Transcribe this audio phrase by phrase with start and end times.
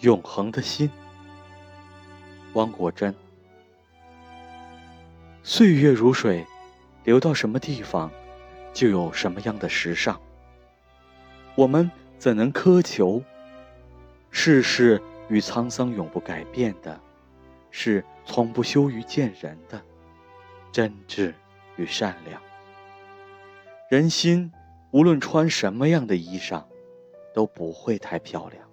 [0.00, 0.90] 永恒的心。
[2.54, 3.14] 汪国真。
[5.42, 6.46] 岁月如水
[7.04, 8.10] 流到什么地方
[8.72, 10.20] 就有什么样的时尚。
[11.54, 13.22] 我们怎能苛求
[14.30, 16.98] 世事与沧桑永不改变的
[17.70, 19.82] 是从不羞于见人的
[20.72, 21.34] 真挚
[21.76, 22.40] 与善良？
[23.90, 24.52] 人心
[24.92, 26.64] 无论穿什么样的衣裳
[27.34, 28.69] 都不会太漂亮